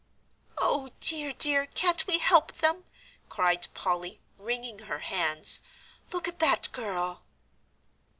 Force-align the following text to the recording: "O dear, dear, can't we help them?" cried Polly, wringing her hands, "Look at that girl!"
"O 0.57 0.89
dear, 0.99 1.31
dear, 1.31 1.67
can't 1.67 2.07
we 2.07 2.17
help 2.17 2.53
them?" 2.53 2.85
cried 3.29 3.67
Polly, 3.75 4.19
wringing 4.39 4.79
her 4.79 4.97
hands, 4.97 5.59
"Look 6.11 6.27
at 6.27 6.39
that 6.39 6.71
girl!" 6.71 7.21